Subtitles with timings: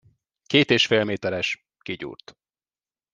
[0.45, 2.37] Két és fél méteres, kigyúrt.